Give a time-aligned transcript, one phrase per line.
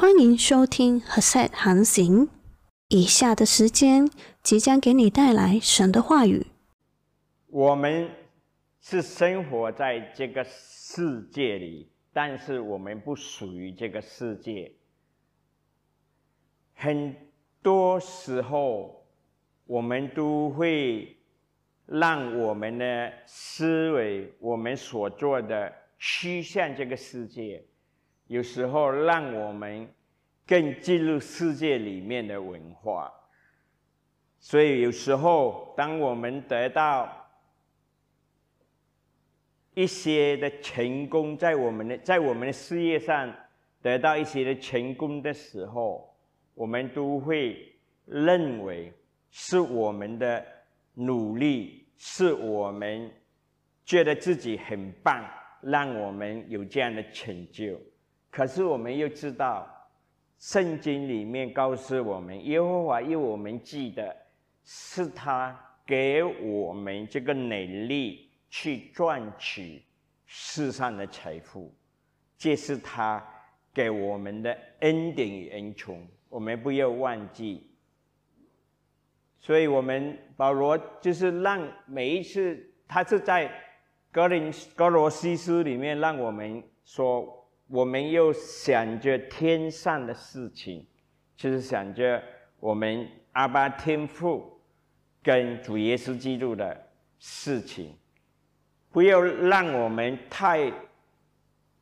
[0.00, 2.28] 欢迎收听和塞航行。
[2.86, 4.08] 以下的时间
[4.44, 6.46] 即将给你带来神的话语。
[7.48, 8.08] 我们
[8.80, 14.72] 是生活在这个世界里，但是我们不属于这个世界。
[16.74, 17.16] 很
[17.60, 19.04] 多时候，
[19.66, 21.16] 我们都会
[21.86, 27.64] 让我们的思维、我们所做的趋向这个世界。
[28.28, 29.88] 有时候让我们
[30.46, 33.12] 更进入世界里面的文化，
[34.38, 37.10] 所以有时候当我们得到
[39.74, 43.34] 一些的成功，在我们的在我们的事业上
[43.80, 46.14] 得到一些的成功的时候，
[46.54, 48.92] 我们都会认为
[49.30, 50.44] 是我们的
[50.94, 53.10] 努力，是我们
[53.84, 55.24] 觉得自己很棒，
[55.62, 57.80] 让我们有这样的成就。
[58.30, 59.66] 可是我们又知道，
[60.38, 64.14] 圣经里面告诉我们，耶和华要我们记得，
[64.64, 69.82] 是他给我们这个能力去赚取
[70.26, 71.74] 世上的财富，
[72.36, 73.26] 这是他
[73.72, 77.66] 给我们的恩典与恩宠，我们不要忘记。
[79.38, 83.50] 所以，我们保罗就是让每一次，他是在
[84.12, 87.34] 格林格罗西斯里面让我们说。
[87.68, 90.86] 我们又想着天上的事情，
[91.36, 92.22] 就是想着
[92.60, 94.58] 我们阿巴天父
[95.22, 97.94] 跟主耶稣基督的事情，
[98.90, 100.72] 不要让我们太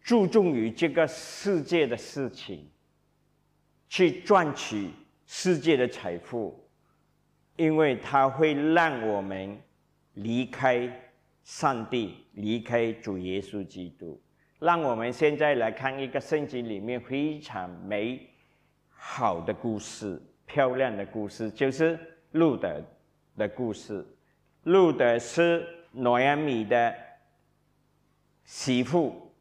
[0.03, 2.69] 注重于这个世界的事情，
[3.89, 4.91] 去赚取
[5.25, 6.69] 世界的财富，
[7.57, 9.57] 因为它会让我们
[10.14, 11.11] 离开
[11.45, 14.20] 上帝，离开主耶稣基督。
[14.67, 18.28] 让我们现在来看一个圣经里面非常美
[18.91, 21.97] 好的故事，漂亮的故事，就是
[22.33, 22.83] 路德
[23.36, 24.05] 的故事。
[24.64, 26.92] 路德是诺亚米的
[28.42, 29.33] 媳妇，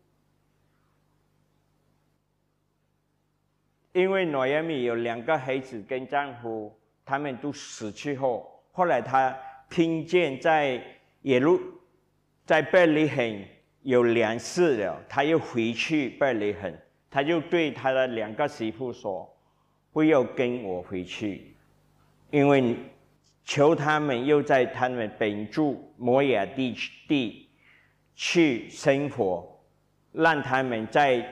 [3.93, 6.71] 因为诺亚米有两个孩子跟丈夫，
[7.03, 9.35] 他们都死去后，后来他
[9.71, 10.79] 听见在
[11.23, 11.59] 耶路，
[12.45, 13.54] 在贝利恒。
[13.85, 16.75] 有粮食了，他又回去拜雷恒，
[17.07, 19.31] 他就对他的两个媳妇说
[19.93, 21.55] ：“不要跟我回去，
[22.31, 22.75] 因为
[23.43, 26.75] 求他们又在他们本住摩亚地
[27.07, 27.47] 地
[28.15, 29.55] 去生活，
[30.13, 31.23] 让他们再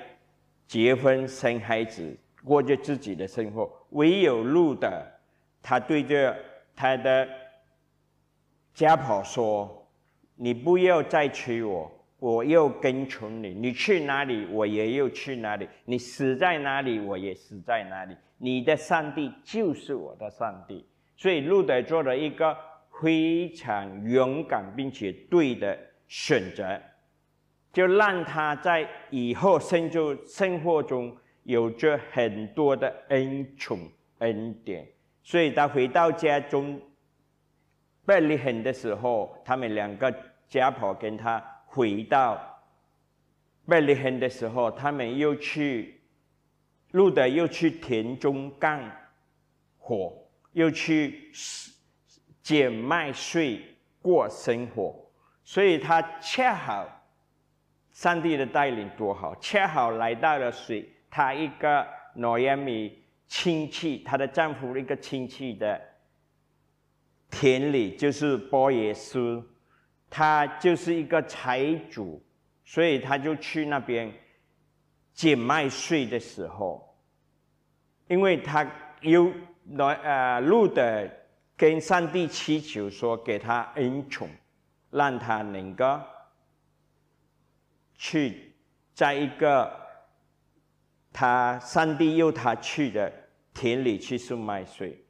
[0.68, 2.16] 结婚生孩子，
[2.46, 3.68] 过着自己的生活。
[3.90, 5.12] 唯有路的，
[5.59, 6.38] 他对着
[6.75, 7.28] 他的
[8.75, 9.90] 家婆说
[10.38, 11.91] ：‘你不要再娶我。’”
[12.23, 18.16] 我又跟从你，你去哪里，我也又去哪里；你死在哪里，我也死在哪里。
[18.38, 22.57] 你的上帝就是我的上帝，所以路德做了一个
[23.01, 26.79] 非常勇敢并且对的选择，
[27.73, 31.13] 就让他在以后生就生活中
[31.44, 33.79] 有着很多的恩宠
[34.19, 34.88] 恩典。
[35.23, 36.79] 所以他回到家中
[38.05, 40.09] 贝利恒的时候，他们两个
[40.47, 41.44] 家婆跟他。
[41.73, 42.39] 回到
[43.66, 46.01] 贝利恒的时候，他们又去
[46.91, 48.79] 路德又去田中干
[49.79, 50.13] 活，
[50.51, 51.31] 又去
[52.44, 53.59] 捡麦穗
[54.03, 54.94] 过生活，
[55.44, 56.88] 所以他恰好
[57.91, 65.81] 上帝的带领多好，恰好来到了水他一个诺亚米亲戚，她的丈夫一个亲戚的
[67.31, 69.44] 田里，就是波耶斯。
[70.16, 72.24] 他就是一个财主，
[72.63, 74.13] 所以他就去那边
[75.12, 76.96] 捡麦穗的时候，
[78.07, 78.63] 因为他
[79.02, 79.34] 有
[79.72, 81.12] 来呃路的
[81.57, 84.29] 跟上帝祈求说给他恩宠，
[84.91, 86.00] 让他能够
[87.96, 88.53] 去
[88.94, 89.75] 在一个
[91.12, 93.11] 他上帝要他去的
[93.52, 95.03] 田里去送麦穗。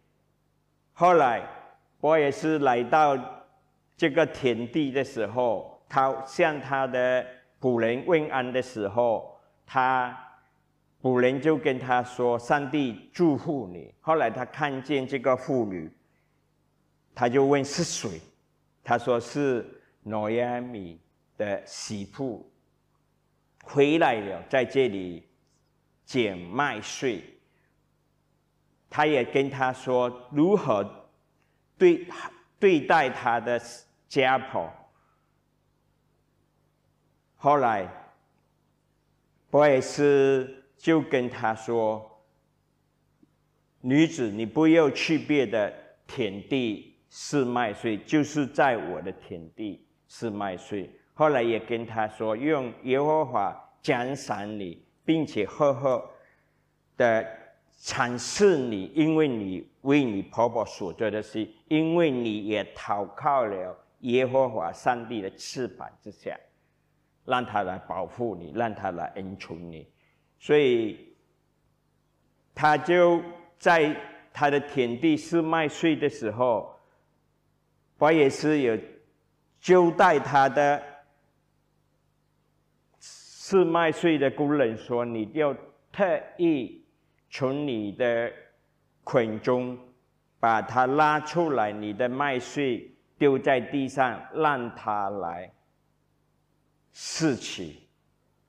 [0.93, 1.45] 后来
[1.99, 3.42] 我也是来到。
[3.95, 7.25] 这个田地的时候，他向他的
[7.61, 10.17] 仆人问安的时候，他
[11.01, 15.91] 仆人就跟他说：“上帝祝福你。”后来他看见这个妇女，
[17.13, 18.19] 他就问是谁，
[18.83, 19.65] 他说是
[20.03, 20.99] 诺亚米
[21.37, 22.51] 的媳妇
[23.63, 25.27] 回来了，在这里
[26.05, 27.23] 捡麦穗。
[28.89, 31.09] 他也跟他说如何
[31.77, 32.07] 对
[32.63, 33.61] 对待他的。
[34.13, 34.71] 家婆，
[37.35, 37.91] 后来
[39.49, 42.23] 波尔斯就跟他说
[43.81, 45.73] ：“女子，你不要去别的
[46.05, 50.87] 田地试麦穗，就是在我的田地试麦穗。
[51.15, 53.51] 后来也跟他说，用耶和华
[53.81, 56.07] 奖赏你，并且赫赫
[56.97, 57.25] 的
[57.83, 66.39] 阐释你，因为你为你婆婆所做的事，因为你也投靠了耶和华上帝的翅膀之下，
[67.25, 69.87] 让他来保护你，让他来恩宠你，
[70.39, 71.13] 所以
[72.55, 73.21] 他就。
[73.59, 73.95] 在
[74.33, 76.77] 他的田地是麦穗的时候，
[77.97, 78.77] 我也是有
[79.61, 80.83] 交代他的
[82.99, 85.55] 是麦穗的工人说：“你要
[85.93, 86.82] 特意
[87.35, 88.31] 从你的
[89.03, 89.75] 捆中
[90.39, 95.51] 把它拉出来，你的麦穗丢在地上，让它来
[96.91, 97.87] 试起。”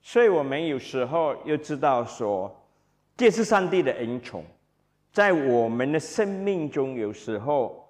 [0.03, 2.55] 所以我们有时候又知道说，
[3.17, 4.45] 这是上帝的恩宠。
[5.11, 7.89] 在我们的生命中，有时候，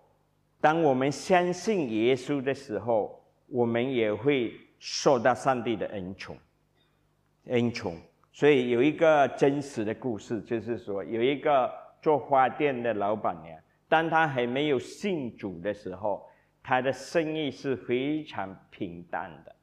[0.61, 6.38] 当我们相信耶稣的时候，我们也会受到上帝的恩宠，
[7.47, 7.97] 恩宠。
[8.35, 11.73] 所以有一个真实的故事，就是说，有一个
[12.03, 13.57] 做花店的老板娘，
[13.89, 16.29] 当她还没有信主的时候，
[16.61, 19.55] 她的生意是非常平淡的，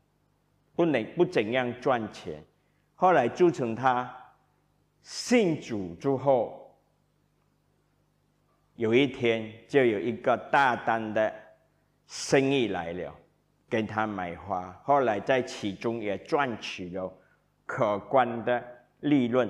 [0.73, 2.41] 不能不怎样赚钱。
[2.95, 4.09] 后来就从她
[5.01, 6.57] 信主之后。
[8.77, 11.31] 有一天，就有一个大单的
[12.07, 13.13] 生意来了，
[13.69, 14.71] 跟他买花。
[14.83, 17.13] 后来在其中也赚取了
[17.73, 18.61] 可观的
[18.99, 19.49] 利润，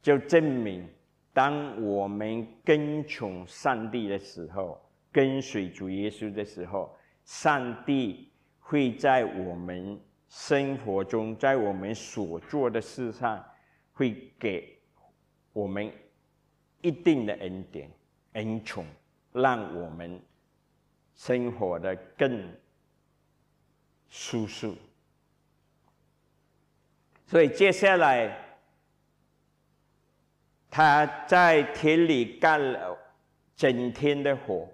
[0.00, 0.88] 就证明，
[1.34, 4.80] 当我们跟从上帝的时候，
[5.12, 10.00] 跟随主耶稣的时候，上帝会在我们
[10.30, 13.44] 生活中，在我们所做的事上，
[13.92, 14.80] 会给
[15.52, 15.92] 我们。
[16.80, 17.90] 一定的恩典、
[18.34, 18.86] 恩宠，
[19.32, 20.18] 让我们
[21.12, 22.48] 生活的更
[24.08, 24.72] 舒适。
[27.28, 28.34] 所以接下来，
[30.70, 32.96] 他在田里干了
[33.54, 34.66] 整天的活，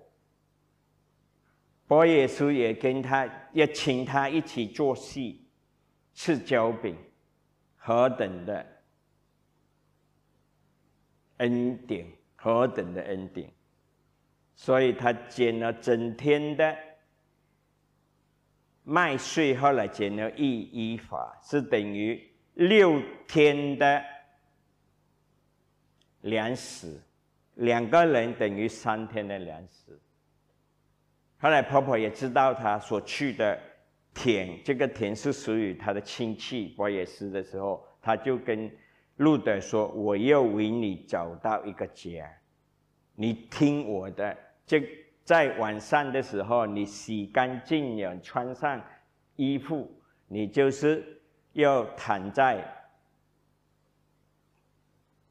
[1.88, 5.44] 伯耶稣也跟他也请他一起做戏，
[6.14, 6.96] 吃焦饼，
[7.76, 8.64] 何等的！
[11.38, 12.06] 恩典
[12.36, 13.52] 何等的恩典，
[14.54, 16.76] 所以他捡了整天的
[18.84, 24.02] 麦穗，后来捡了一一法，是等于六天的
[26.22, 27.00] 粮食，
[27.54, 29.98] 两个人等于三天的粮食。
[31.38, 33.60] 后来婆婆也知道他所去的
[34.14, 38.70] 田，这个田是属于他的亲戚波耶斯的时候，他就跟。
[39.18, 42.28] 路德说：“我要为你找到一个家，
[43.14, 44.36] 你听我的。
[44.66, 44.84] 这
[45.22, 48.84] 在晚上的时候，你洗干净了，穿上
[49.36, 49.88] 衣服，
[50.26, 51.22] 你就是
[51.54, 52.62] 要躺在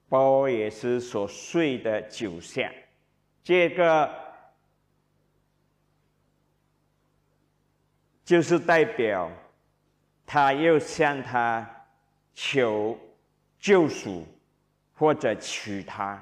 [0.10, 2.70] 包也是所睡的酒下。
[3.42, 4.14] 这个
[8.26, 9.32] 就是代表
[10.26, 11.86] 他要向他
[12.34, 13.00] 求。”
[13.64, 14.28] 救赎，
[14.94, 16.22] 或者娶她。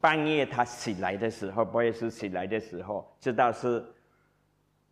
[0.00, 3.84] 半夜他醒来的时候，波耶斯醒来的时候，知道是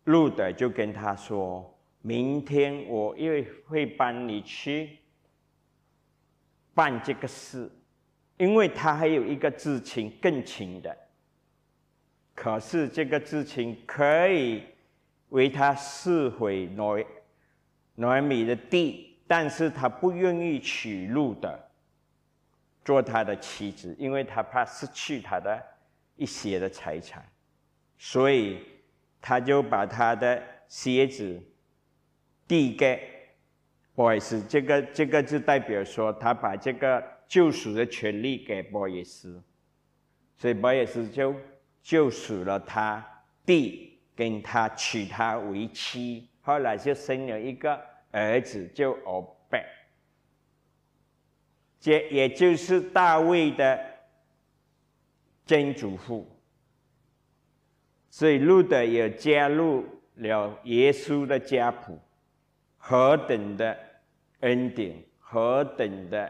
[0.03, 1.67] 路德，就跟他说
[2.03, 4.99] ：“明天我又会帮你去
[6.75, 7.71] 办这个事，
[8.37, 10.95] 因为他还有一个至亲更亲的。
[12.35, 14.63] 可是这个至亲可以
[15.29, 17.03] 为他撕毁挪
[17.95, 21.57] 挪米的地。”但是他不愿意娶路的
[22.83, 25.59] 做他的妻子，因为他怕失去他的
[26.17, 27.25] 一些的财产，
[27.97, 28.59] 所以
[29.21, 31.41] 他就把他的鞋子
[32.47, 33.01] 递给
[33.95, 34.41] 波伊斯。
[34.43, 39.41] 这个这个就代表说，他把这个救赎的权利给波伊斯，
[40.37, 41.35] 所以波伊斯就
[41.81, 43.05] 救赎了他
[43.45, 47.79] 弟，跟他娶她为妻，后来就生了一个。
[48.15, 49.65] 儿子就欧贝，
[51.79, 53.83] 这也就是大卫的
[55.47, 56.29] 曾祖父，
[58.11, 59.83] 所以路德也加入
[60.17, 61.99] 了耶稣的家谱，
[62.85, 63.77] 何等的
[64.41, 66.29] 恩典，何等的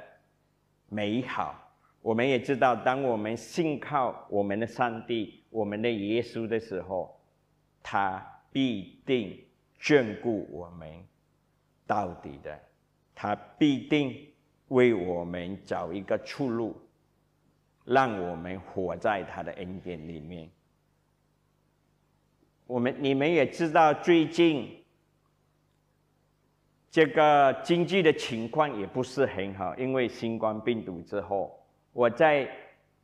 [0.88, 1.60] 美好！
[2.00, 7.20] 我们也知道，当我们信靠我们的上帝、我们的耶稣的时候，
[7.82, 9.44] 他必定
[9.82, 10.88] 眷顾我们。
[11.88, 12.60] 到底的，
[13.16, 14.16] 他必定
[14.68, 16.80] 为我们找一个出路。
[17.84, 20.48] 让我们活在他的恩典里面。
[22.68, 24.83] 我们你们也知道，最近
[26.94, 31.60] 这个经济的情况也不是很好，因为新冠病毒之后，
[31.92, 32.48] 我在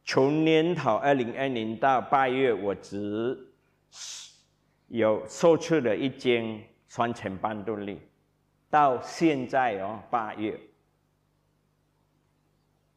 [0.03, 3.35] 从年头二零二零到八月，我只
[4.89, 7.99] 有售出了一间双层半独立，
[8.69, 10.55] 到现在哦八月，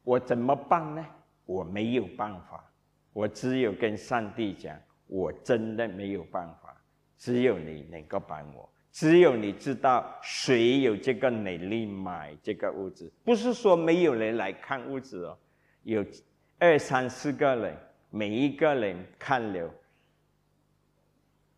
[0.03, 1.03] 我怎么办呢？
[1.45, 2.71] 我没有办法，
[3.13, 6.79] 我只有跟上帝讲，我真的没有办法，
[7.17, 15.37] 只有你能够帮我，只有你知道谁有这个能力买这个屋子，不是说没有人来看屋子哦，
[15.81, 16.05] 有
[16.59, 17.75] 二三四个人，
[18.11, 19.67] 每一个人看了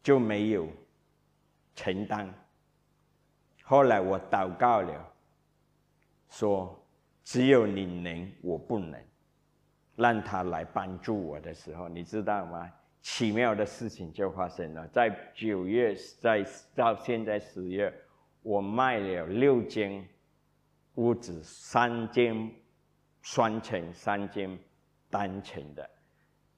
[0.02, 0.68] 就没有
[1.76, 2.34] 承担。
[3.64, 5.14] 后来我祷告了，
[6.30, 6.82] 说
[7.24, 8.98] 只有你能，我不能。
[9.98, 12.70] 让他来帮助我的时候，你知道吗？
[13.06, 14.88] 奇妙的事情就发生了。
[14.88, 16.44] 在九月，在
[16.74, 17.94] 到现在十月，
[18.42, 20.04] 我卖了六间
[20.96, 22.52] 屋子，三间
[23.22, 24.58] 双层，三间
[25.08, 25.88] 单层的，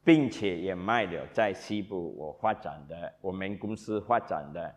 [0.06, 4.76] 并且也卖了在西部我发展的我们公司发展的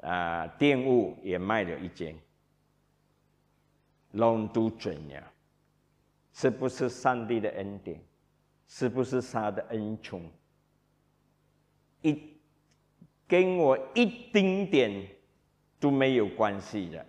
[0.00, 2.18] 啊店务也卖了一间，
[4.10, 5.32] 拢都准了。
[6.32, 8.04] 是不是上帝的恩典？
[8.66, 10.28] 是不是他的恩宠？
[12.02, 12.36] 一
[13.26, 15.06] 跟我一丁点
[15.80, 17.06] 都没有关系的，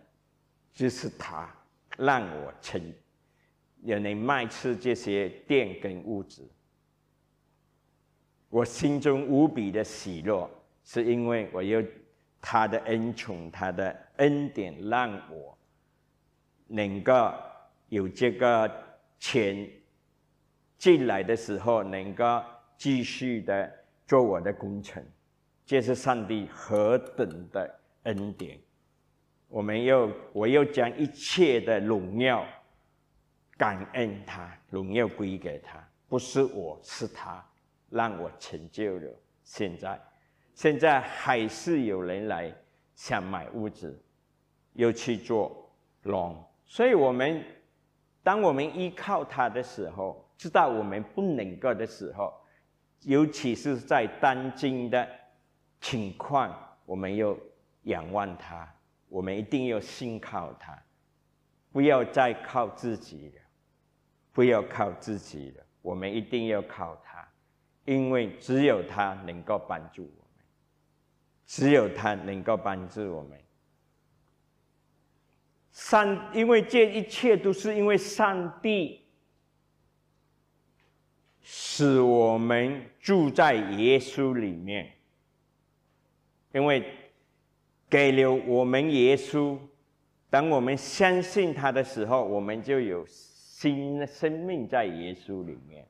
[0.72, 1.54] 就是他
[1.98, 2.82] 让我成，
[3.82, 6.42] 也能卖出这些店跟物质。
[8.50, 10.50] 我心中无比的喜乐，
[10.84, 11.84] 是因为我有
[12.40, 15.58] 他的恩宠，他的恩典，让我
[16.68, 17.34] 能够
[17.90, 18.72] 有这个。
[19.20, 19.70] 钱
[20.78, 22.44] 进来的时候，能够
[22.78, 23.74] 继续的
[24.06, 25.04] 做我的工程，
[25.66, 28.60] 这是上帝何等的恩典！
[29.48, 32.46] 我们又，我又将一切的荣耀
[33.58, 37.44] 感恩他，荣耀归给他，不是我，是他
[37.90, 39.10] 让我成就了。
[39.44, 40.02] 现在，
[40.54, 42.54] 现在还是有人来
[42.96, 44.02] 想买屋子，
[44.74, 45.70] 又去做
[46.04, 47.44] 龙所以我们。
[48.26, 52.34] 当我们依靠他的时候，知道我们不能够的时候，
[53.06, 55.08] 尤其是在当今的
[55.82, 56.54] 情况，
[56.86, 57.36] 我们要
[57.84, 58.68] 仰望他，
[59.10, 60.82] 我们一定要信靠他，
[61.72, 63.42] 不要再靠自己了，
[64.32, 67.28] 不要靠自己了，我们一定要靠他，
[67.86, 70.46] 因为只有他能够帮助我们，
[71.46, 73.40] 只有他能够帮助我们。
[75.72, 79.03] 上，因为这一切都是因为上帝
[81.44, 84.92] 使我们住在耶稣里面，
[86.54, 86.84] 因为
[87.90, 89.58] 给了我们耶稣，
[90.30, 95.86] 当我们相信他的时候，我们就有新的生命在耶稣里面，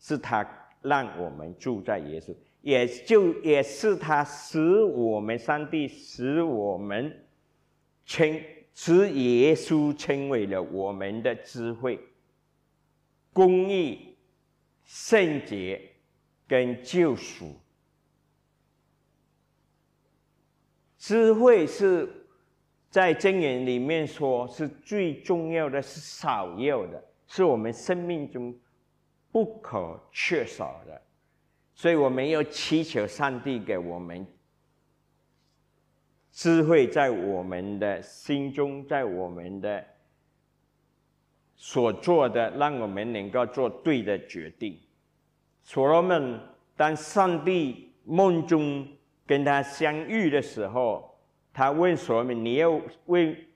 [0.00, 0.48] 是他
[0.80, 7.14] 让我们住在耶稣，也就也是他使我们上帝使我们
[8.06, 8.40] 称。
[8.76, 11.96] 使耶稣成为了我们的智慧、
[13.32, 14.13] 公义、
[14.84, 15.80] 圣洁
[16.46, 17.58] 跟救赎。
[20.98, 22.08] 智慧是
[22.88, 28.56] 在箴言里面说是最重要的，是少有的，是我们生命中
[29.30, 31.02] 不可缺少的，
[31.74, 34.26] 所以我们要祈求上帝给我们。
[36.30, 39.86] 智慧在我们的心中，在我们的
[41.66, 44.78] 所做的，让我们能够做对的决定。
[45.62, 46.38] 所罗门
[46.76, 48.86] 当上帝梦中
[49.24, 51.18] 跟他相遇的时候，
[51.54, 53.48] 他问所罗门：“你要为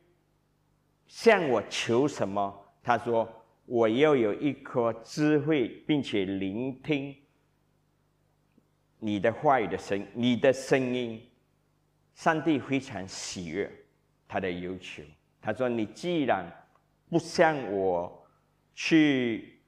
[1.06, 3.28] 向我求什么？”他说
[3.66, 7.14] ：“我要有一颗智慧，并且聆听
[9.00, 11.22] 你的话语的声，你的声音。”
[12.16, 13.70] 上帝非常喜悦
[14.26, 15.02] 他的要求。
[15.42, 16.50] 他说：“你既然
[17.10, 18.26] 不向我
[18.74, 19.60] 去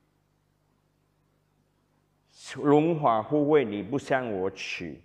[2.54, 5.02] 荣华富贵，你不向我取，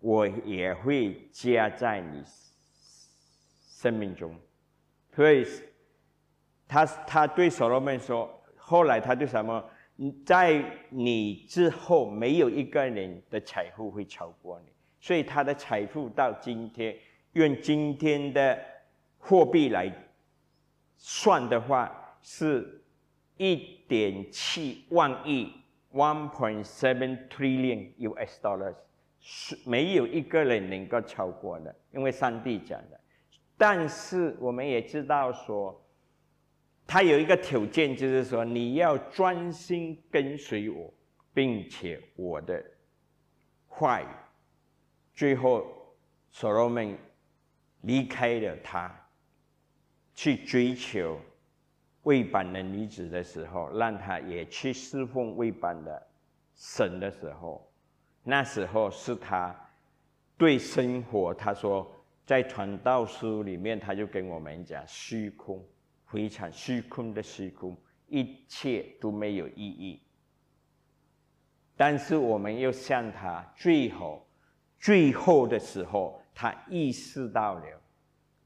[0.00, 2.22] 我也会加在你
[3.60, 4.34] 生命中。”
[5.14, 5.44] 所以，
[6.66, 9.62] 他他对所罗门说：“后来他对什么？
[10.24, 16.96] 在你之后，没有一个人的财富会超过你。”所以他的财富到今天，
[17.32, 18.58] 用今天的
[19.18, 19.92] 货币来
[21.02, 21.90] 算的话，
[22.20, 22.84] 是
[23.38, 23.56] 一
[23.88, 25.50] 点七万亿
[25.94, 28.38] （one point seven trillion U.S.
[28.42, 28.74] dollars），
[29.18, 33.00] 是没有一个人能够超过的，因为上帝讲的。
[33.56, 35.82] 但是我们也知道说，
[36.86, 40.92] 他有一个条件，就是说你要专心跟随我，
[41.32, 42.62] 并且我的
[43.66, 44.06] 话语。
[45.14, 45.66] 最后，
[46.30, 46.94] 所罗门
[47.80, 48.99] 离开了他，
[50.20, 51.18] 去追求
[52.02, 56.06] 未版的女子的时候，让他也去侍奉未版的
[56.54, 57.66] 神的时候，
[58.22, 59.58] 那时候是他
[60.36, 61.90] 对生活，他说。
[62.26, 65.60] 在传道书里面，他就跟我们讲虚空，
[66.06, 70.00] 非常虚空的虚空，一切都没有意义。
[71.76, 74.24] 但是我们又向他最后、
[74.78, 77.80] 最后的时候，他意识到了，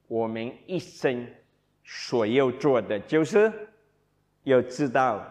[0.07, 1.29] 我们一生
[1.85, 3.53] 所要做的，就是
[4.43, 5.25] 要知道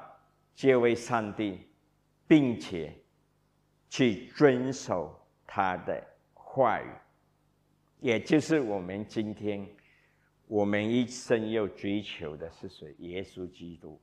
[0.56, 1.60] 这位上帝，
[2.28, 2.96] 并且
[3.90, 6.02] 去遵守他的
[6.34, 6.88] 话语。
[8.00, 9.68] 也就是我们今天，
[10.48, 12.94] 我们一生要追求的是谁？
[13.00, 14.00] 耶稣基督，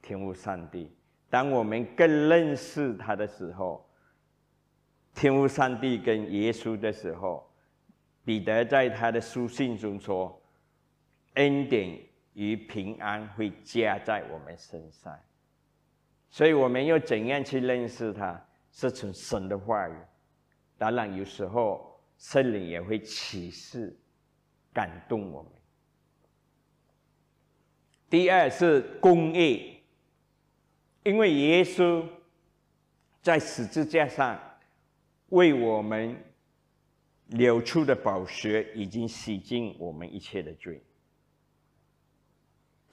[0.00, 0.94] 天父上帝。
[1.30, 3.88] 当我们更认识他的时候，
[5.14, 7.50] 天父上帝跟耶稣的时候，
[8.24, 10.40] 彼得在他的书信中说
[11.34, 11.98] ：“恩典
[12.32, 15.18] 与平安会加在我们身上。”
[16.30, 18.44] 所以我们要怎样去认识他？
[18.72, 19.94] 是从神的话语。
[20.76, 21.92] 当然，有时候。
[22.16, 23.94] 圣灵也会启示、
[24.72, 25.52] 感动我们。
[28.08, 29.80] 第二是公义，
[31.02, 32.06] 因为耶稣
[33.20, 34.40] 在十字架上
[35.30, 36.16] 为我们
[37.26, 40.80] 流出的宝血已经洗净我们一切的罪。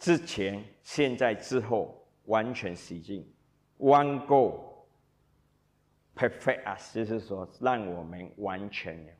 [0.01, 3.24] 之前、现在、之后，完全洗净
[3.77, 4.67] ，One Go。
[6.15, 9.11] perfect us，就是说让我们完全了。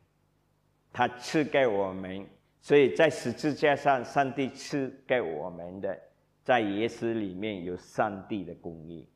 [0.91, 2.28] 他赐给我们，
[2.62, 5.96] 所以在十字架上，上帝赐给我们的，
[6.44, 9.08] 在耶稣里面有上帝的公义，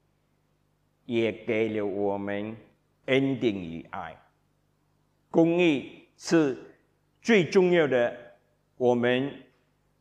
[1.05, 2.55] 也给了我们
[3.05, 4.15] 恩典与爱。
[5.31, 6.55] 公义是
[7.23, 8.15] 最重要的，
[8.77, 9.33] 我们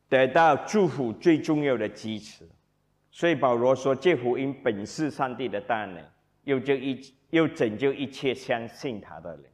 [0.09, 2.49] 得到祝福最重要的支持。
[3.11, 6.03] 所以保罗说：“这福音本是上帝的大能，
[6.45, 9.45] 又就一。”又拯救一切相信他的人，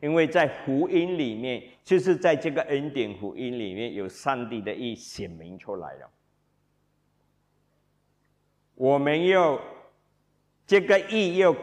[0.00, 6.08] 因为在福音里面，就是在这个恩典福音里面有上帝的意显明出来了。
[8.76, 9.60] 我们又
[10.64, 11.56] 这个意又，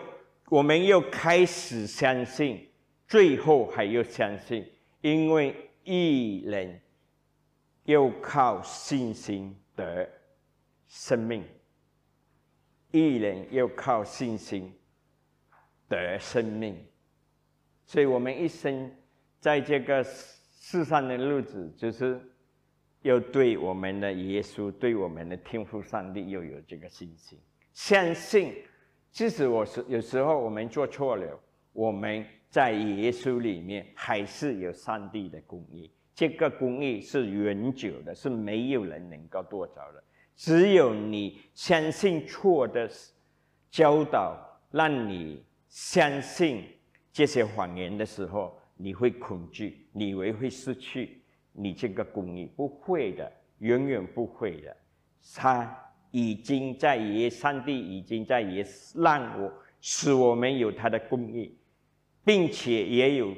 [0.50, 2.68] 我们又开始相信，
[3.08, 6.78] 最后还要相信，因为一人
[7.88, 10.08] 又靠信心得
[10.86, 11.44] 生命，
[12.92, 14.72] 一人又靠信心。
[15.90, 16.78] 得生命，
[17.86, 18.92] 所以我们一生
[19.40, 22.20] 在这个世上的日子，就是
[23.04, 27.40] 要对我们的耶稣、对我们的天父上帝，又有这个信心，
[27.74, 28.54] 相信，
[29.12, 31.40] 即使我是有时候我们做错了，
[31.72, 40.04] 我们在耶稣里面还是有上帝的供应，这个公义是永久的，是没有人能够夺走的。
[40.36, 42.90] 只有你相信错的
[43.70, 44.36] 教导，
[44.72, 45.46] 让你。
[45.70, 46.64] 相信
[47.12, 52.46] 这些谎言的时候，你会恐惧，你以为会失去你这个公义？
[52.46, 54.76] 不会的，永远不会的。
[55.36, 55.78] 他
[56.10, 59.52] 已经在耶，上帝已经在耶，让我
[59.82, 61.56] 使我们有他的公义，
[62.24, 63.36] 并且也有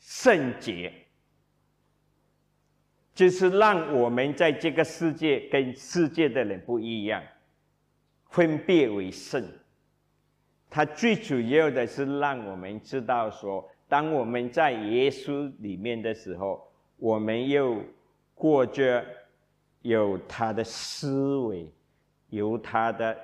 [0.00, 0.90] 圣洁，
[3.20, 7.22] 就是让我们在这个世界跟世界的人不一样，
[8.30, 9.46] 分别为圣。
[10.70, 17.82] 它最主要的是让我们知道说，当我们在耶稣里面的时候，我们又
[18.34, 19.04] 过着
[19.82, 21.70] 有他的思维，
[22.30, 23.14] 由他的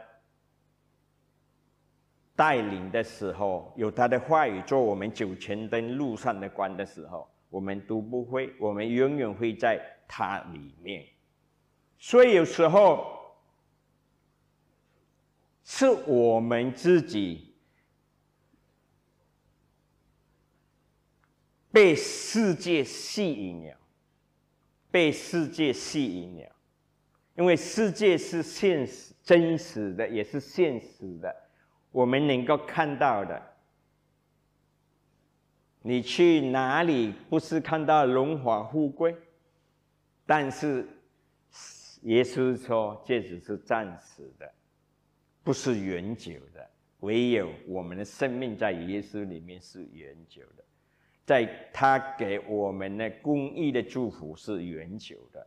[2.35, 11.07] 带领的时候，有他的话语做我们九泉灯路上的光的时候，我们都不会，我们永远会在它里面。
[11.99, 13.15] 所以有时候。
[15.69, 17.53] 是我们自己
[21.73, 23.77] 被世界吸引了，
[24.93, 26.57] 被世界吸引了，
[27.35, 31.35] 因为世界是现实、真实的，也是现实的，
[31.91, 33.56] 我们能够看到的。
[35.87, 39.17] 你去哪里不是看到荣华富贵？
[40.27, 40.85] 但是
[42.03, 44.53] 耶稣说这只是暂时的，
[45.45, 46.69] 不是永久的。
[47.01, 50.65] 唯有我们的生命在耶稣里面是永久的，
[51.25, 55.47] 在他给我们的公义的祝福是永久的。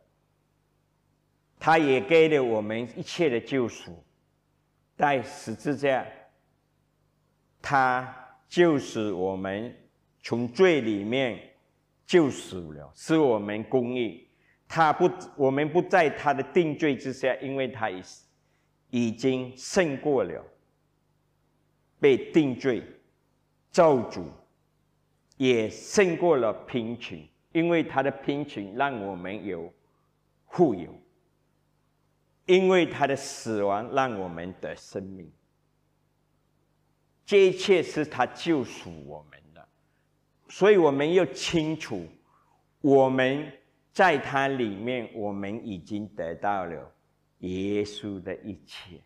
[1.58, 4.02] 他也给了我们一切的救赎，
[4.96, 6.06] 在十字架，
[7.60, 9.76] 他就是我们
[10.22, 11.40] 从罪里面
[12.06, 14.28] 救赎了，是我们公义。
[14.68, 18.02] 他不，我们不在他的定罪之下，因为他已
[18.90, 20.44] 已经胜过了
[21.98, 22.82] 被定罪、
[23.70, 24.30] 造主，
[25.36, 27.18] 也胜过了贫穷，
[27.52, 29.72] 因为他的贫穷让我们有
[30.48, 30.94] 富有。
[32.46, 35.30] 因为他的死亡让我们得生命，
[37.24, 39.40] 这一切是他救赎我们，
[40.50, 42.06] 所以我们要清楚，
[42.80, 43.50] 我们
[43.92, 46.92] 在他里面，我们已经得到了
[47.38, 49.00] 耶稣的一切，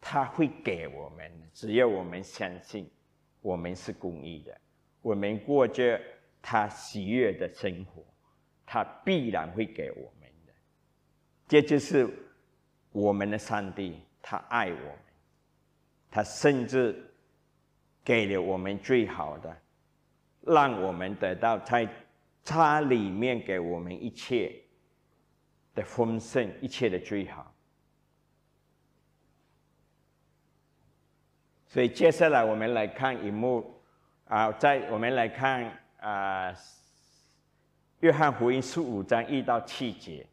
[0.00, 2.88] 他会给我们，只要我们相信，
[3.42, 4.56] 我们是公义的，
[5.02, 6.00] 我们过着
[6.40, 8.04] 他喜悦的生活，
[8.64, 10.30] 他必然会给我们。
[11.48, 12.08] 这就是
[12.92, 14.98] 我们的上帝，他爱我们，
[16.08, 17.09] 他甚至
[18.04, 19.56] 给了我们最好的，
[20.42, 21.88] 让我们得到在
[22.44, 24.54] 他里面给我们一切
[25.74, 27.54] 的丰盛，一切的最好。
[31.66, 33.80] 所以接下来我们来看一幕
[34.24, 36.50] 啊，在我们来看啊，
[38.00, 40.26] 《约翰福音》十五章一到七节。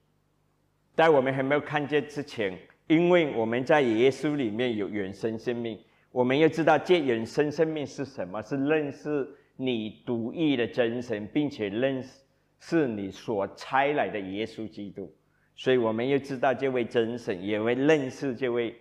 [0.95, 5.79] 在我们还没有看见之前，因为我们在耶稣里面有原生生命，
[6.17, 8.41] 我们要知道这人生生命是什么？
[8.41, 12.23] 是认识你独一的真神，并且认识
[12.59, 15.13] 是你所差来的耶稣基督。
[15.55, 18.75] 所以我们要知道这位真神，也会认识这位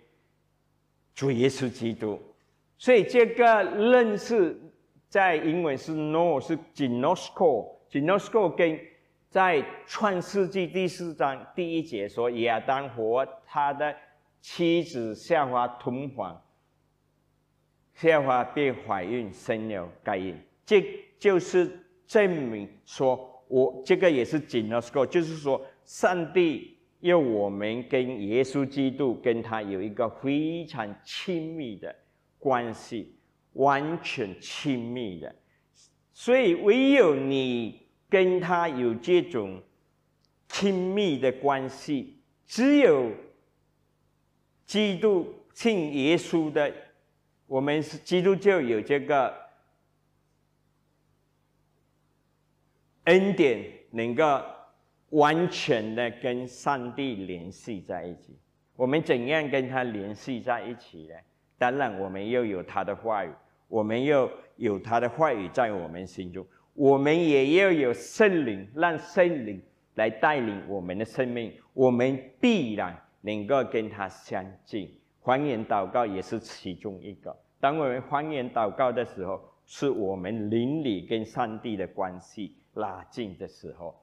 [1.13, 2.19] 主耶稣基督。
[2.75, 4.59] 所以这个认识
[5.07, 8.79] 在英文是 know，是 “gnosco”，“gnosco” 跟。
[9.29, 13.95] 在创世纪第四章第一节说，亚当和他的
[14.41, 16.41] 妻子夏娃同房，
[17.99, 20.85] 夏娃便怀孕生了该隐，这
[21.19, 31.93] 就是证明说，我这个也是紧了说，就是说，上帝要我们跟耶稣基督跟他有一个非常亲密的
[32.37, 33.15] 关系，
[33.53, 35.35] 完全亲密的，
[36.13, 37.85] 所以唯有你。
[38.09, 39.61] 跟他有这种
[40.47, 43.11] 亲密的关系，只有
[44.65, 46.73] 基督信耶稣的，
[47.47, 49.33] 我们是基督教有这个
[53.05, 54.41] 恩典，能够
[55.09, 58.37] 完全的跟上帝联系在一起。
[58.75, 61.15] 我们怎样跟他联系在一起呢？
[61.57, 63.31] 当然，我们要有他的话语，
[63.69, 66.45] 我们要有他的话语在我们心中。
[66.73, 69.59] 我们也要有圣灵，让圣灵
[69.95, 74.93] 来带领我们的生命，我们必然能够跟他相近。
[75.27, 77.35] 方言祷告也是其中一个。
[77.59, 83.93] 当我们方言祷告的时候，是我们邻里跟上帝的关系拉近的时候，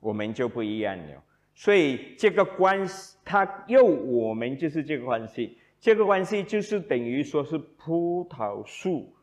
[0.00, 1.22] 我们就不一样了。
[1.54, 9.14] 所以这个关系，它又我们就是这个关系，这个关系就是等于说是葡萄树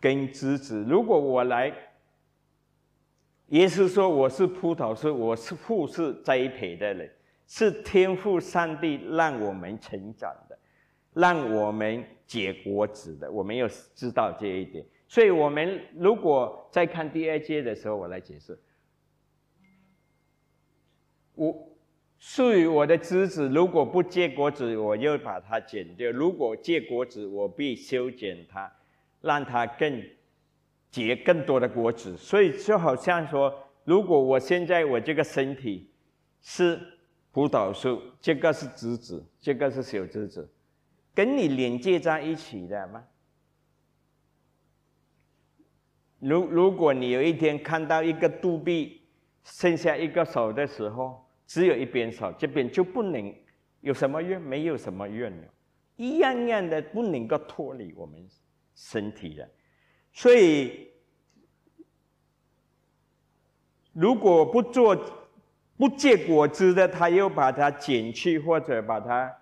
[0.00, 0.84] 跟枝子。
[0.88, 1.72] 如果我来。
[3.50, 7.10] 耶稣说：“我是葡萄树，我是父是栽培的人，
[7.46, 10.30] 是天赋上帝让我们成长，
[11.18, 13.30] 让我们结果子的。
[13.30, 14.84] 我们要知道这一点。
[15.06, 18.58] 所以，我们如果在看第二节的时候，我来解释：
[21.34, 21.68] 我
[22.18, 28.72] 属于我的枝子，如果不结果子，我就把它剪掉；如果结果子，我必修剪它，
[29.20, 30.02] 让它更。”
[30.90, 33.54] 结更多的果子，所以就好像说，
[33.84, 35.86] 如果我现在我这个身体
[36.40, 36.80] 是
[37.30, 40.50] 葡萄树，这个是枝子，这个是小枝子，
[41.18, 43.04] 跟你连接在一起的吗？
[46.20, 49.02] 如如果你有一天看到一个肚壁
[49.42, 53.34] 剩下一个手的时候，只有一边手，这边就不能
[53.80, 55.48] 有什么愿，没有什么愿了，
[55.96, 58.24] 一样样的不能够脱离我们
[58.76, 59.50] 身体的。
[60.12, 60.88] 所以，
[63.92, 64.94] 如果不做、
[65.76, 69.36] 不结果子的，他又把它剪去或者把它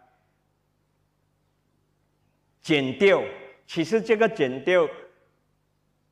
[2.66, 3.22] 剪掉。
[3.64, 4.88] 其实这个剪掉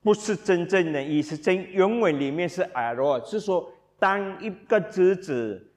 [0.00, 5.72] 不是真正的意思，真原文里面是 “aro”，是说当一个枝子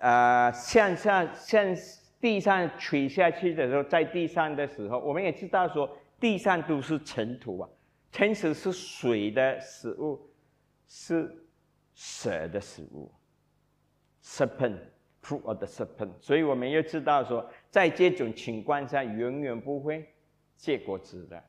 [0.00, 1.76] 呃向下向
[2.20, 7.68] 地上垂下去的时候，在地上的时候，我们也知道说，地上都是尘土啊，
[8.10, 10.28] 尘土是水的食物，
[10.88, 11.32] 是
[11.94, 13.12] 蛇的食物
[14.24, 14.78] ，serpent
[15.44, 16.10] of the serpent。
[16.20, 20.04] 所以我们要知道说，在这种情况下，永远不会
[20.56, 21.42] 结果子的，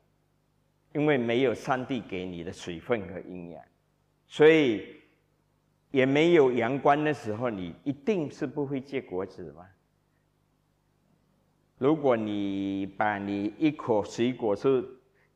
[0.92, 3.64] 因为没有上帝给你的水分和营养，
[4.26, 4.96] 所以。
[5.90, 9.66] 也没有阳光的时候，你一定是不会结果子嘛。
[11.78, 14.86] 如果你把你一颗水果是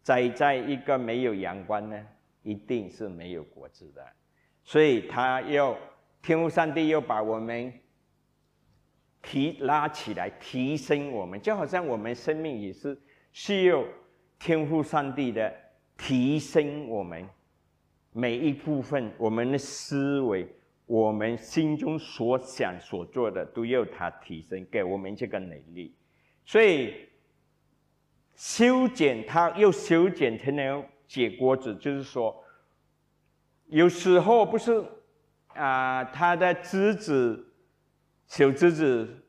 [0.02, 2.06] 栽在一个没有阳光呢，
[2.42, 4.06] 一定是没有果子的。
[4.62, 5.74] 所以他要
[6.20, 7.72] 天父上帝要把我们
[9.22, 13.00] 提拉起来，提升我们，就好像我们生命也是
[13.32, 13.84] 需要
[14.38, 15.52] 天父上帝的
[15.96, 17.28] 提升我们。
[18.14, 20.46] 每一部分，我们的思维，
[20.84, 25.94] 我们心中所想所做的，都要他提升，给我们这个能力。
[26.44, 27.08] 所以
[28.34, 31.74] 修剪，它又修剪才能结果子。
[31.76, 32.44] 就是说，
[33.68, 34.84] 有时候不是
[35.54, 37.54] 啊，它的枝子、
[38.26, 39.24] 小枝子，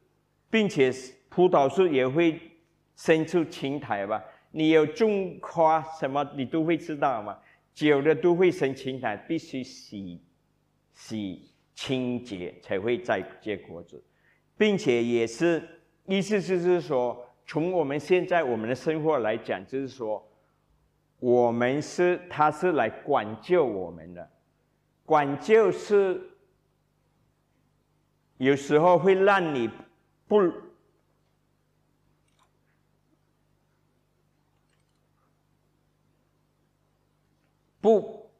[0.49, 0.91] 并且
[1.29, 2.37] 葡萄树也会
[2.95, 4.23] 生出青苔吧？
[4.51, 7.37] 你有种花什么，你都会知道嘛。
[7.73, 10.21] 久了都会生青苔，必须洗
[10.93, 14.03] 洗清洁才会再结果子，
[14.55, 15.67] 并且也是
[16.05, 20.23] 意思就是说，从我们现在我们的生活来讲，就是说，
[21.19, 24.29] 我们是他是来管教我们的，
[25.03, 26.21] 管教是
[28.37, 29.67] 有时候会让你
[30.27, 30.53] 不。
[37.83, 38.31] 不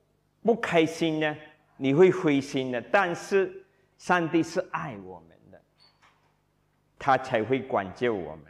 [0.41, 1.38] 不开心呢，
[1.75, 2.82] 你会灰心的。
[2.84, 3.65] 但是
[3.97, 5.62] 上帝是爱我们的，
[6.97, 8.45] 他才会管教我们，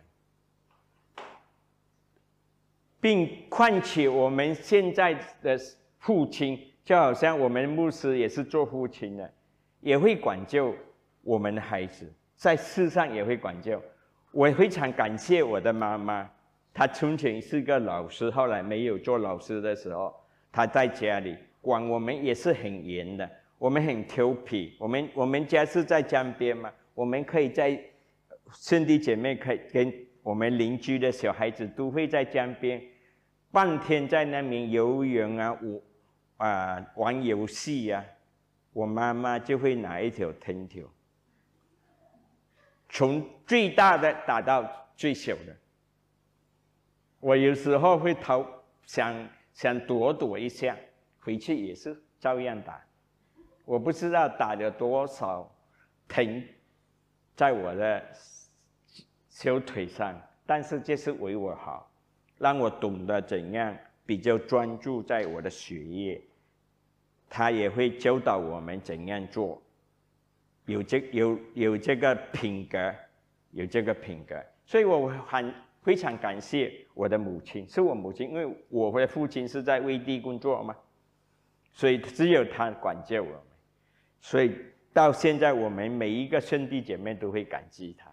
[3.02, 5.58] 并况且我们现在的
[5.98, 9.34] 父亲，就好像我们牧师也是做父亲的，
[9.82, 10.72] 也会管教
[11.24, 13.82] 我们的孩子，在世上也会管教。
[14.32, 16.30] 我非常感谢我的妈妈，
[16.72, 20.14] 她从前是个老师，后来没有做老师的时候。
[20.56, 24.76] 他在家里管我们也是很严的，我们很调皮。
[24.78, 27.84] 我们我们家是在江边嘛，我们可以在
[28.52, 32.80] 兄弟姐妹可以跟我们邻居的小孩子都会在江边，
[33.52, 35.82] 半天在那边游泳啊，我
[36.38, 38.06] 啊玩游戏呀，
[38.74, 40.86] 我妈妈就会拿一条藤条，
[42.90, 44.64] 从最大的打到
[44.96, 45.58] 最小的。
[47.20, 48.46] 我有时候会逃
[48.86, 49.28] 想。
[49.54, 50.76] 想躲躲一下，
[51.20, 52.84] 回去也是照样打。
[53.66, 55.50] 我不知道打了多少
[56.08, 56.44] 疼，
[57.36, 58.04] 在我的
[59.30, 61.90] 小腿上，但是这是为我好，
[62.38, 66.22] 让我懂得怎样比较专注在我的学业。
[67.30, 69.62] 他也会教导我们怎样做，
[70.66, 72.94] 有这有有这个品格，
[73.52, 74.36] 有这个品格，
[74.66, 75.54] 所以我很。
[75.84, 80.74] 非常感谢我的母亲，是我母亲，因为我的父亲是在外地工作嘛，
[81.74, 83.40] 所以只有他管教我们，
[84.22, 84.56] 所以
[84.94, 88.10] 到现在我们每一个兄弟姐妹都会感激他，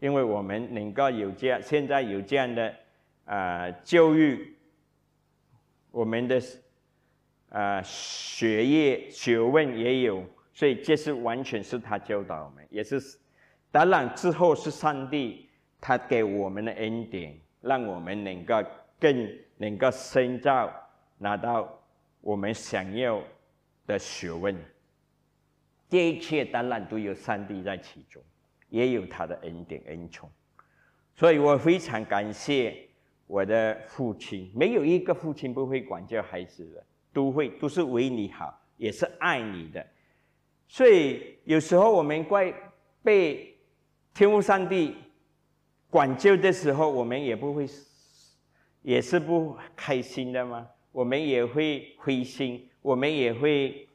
[0.00, 2.74] 因为我们能够有这样现在有这样的
[3.26, 4.56] 啊教育，
[5.90, 6.40] 我们的
[7.50, 12.98] 啊学业学问也有，所以这是完全是他教导我们，也是
[13.70, 15.43] 当然之后是上帝。
[15.86, 18.54] 他给我们的恩典，让我们能够
[18.98, 20.72] 更能够深造，
[21.18, 21.78] 拿到
[22.22, 23.22] 我们想要
[23.86, 24.56] 的学问。
[25.90, 28.22] 这一切当然都有上帝在其中，
[28.70, 30.30] 也有他的恩典恩宠。
[31.14, 32.88] 所以我非常感谢
[33.26, 39.86] 我的父亲，没有一个父亲不会管教孩子的，都会都是为你好，也是爱你的。
[40.66, 42.50] 所以有时候我们怪
[43.02, 43.54] 被
[44.14, 44.96] 天父上帝。
[45.94, 47.68] 管教的时候，我们也不会，
[48.82, 50.66] 也是不开心的吗？
[50.90, 53.88] 我们也会灰心，我们也会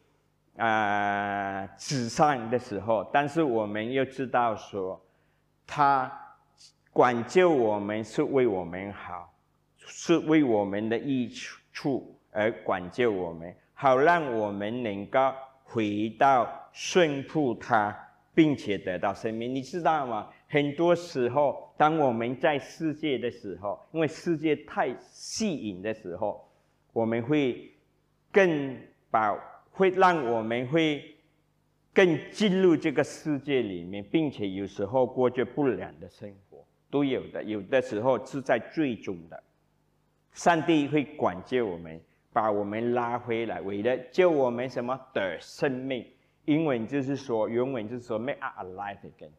[0.56, 3.04] 啊沮丧的时候。
[3.12, 5.06] 但是我们又知道说，
[5.68, 6.10] 他
[6.94, 9.34] 管教我们是为我们好，
[9.80, 11.30] 是为我们的益
[11.74, 15.34] 处而管教我们，好让我们能够
[15.66, 17.94] 回到顺服他，
[18.34, 19.54] 并且得到生命。
[19.54, 20.30] 你知道吗？
[20.52, 26.44] 很多时候，当我们在世界的时候，因为世界太吸引的时候，
[26.92, 27.72] 我们会
[28.32, 28.76] 更
[29.12, 29.32] 把
[29.72, 31.16] 会让我们会
[31.94, 37.44] 更进入这个世界里面，并且有时候过着不良的生活，都有的。
[37.44, 39.44] 有的时候是在最终的，
[40.34, 42.02] 上帝会管教我们，
[42.34, 46.04] 把我们拉回来，为了救我们什么的生命。
[46.46, 49.30] 英文就是说，原文就是说 “make us alive again”。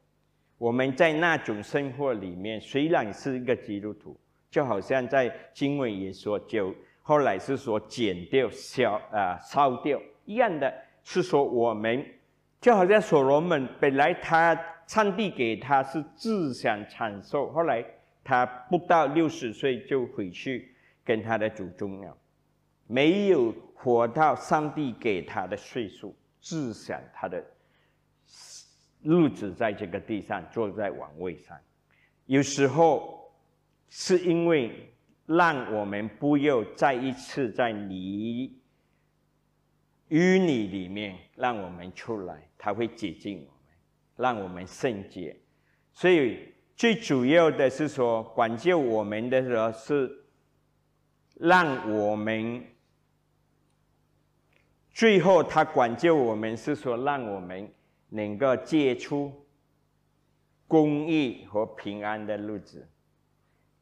[0.61, 4.15] 我们在那种生活里面，虽然是一个基督徒，
[4.51, 10.71] 就好像在经文也说，就后来是说剪掉、烧啊烧掉一样的，
[11.03, 12.05] 是说我们
[12.61, 14.55] 就好像所罗门本来他
[14.87, 17.83] 上帝给他是自享长寿，后来
[18.23, 22.15] 他不到六十岁就回去跟他的祖宗了，
[22.87, 27.43] 没有活到上帝给他的岁数，自享他的。
[29.03, 31.59] 日子在这个地上坐在王位上，
[32.27, 33.33] 有时候
[33.89, 34.93] 是因为
[35.25, 38.55] 让我们不要再一次在泥
[40.11, 43.75] 淤泥里面，让我们出来，他会接近我们，
[44.17, 45.35] 让我们圣洁。
[45.93, 50.25] 所以最主要的是说，管教我们的时候是
[51.35, 52.63] 让我们
[54.91, 57.73] 最后他管教我们是说让我们。
[58.11, 59.33] 能够结出
[60.69, 62.87] 公益和平安的日子。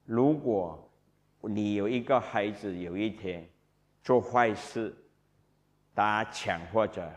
[0.05, 0.91] 如果
[1.43, 3.49] 你有一个孩子，有一天
[4.03, 4.95] 做坏事、
[5.95, 7.11] 打抢或者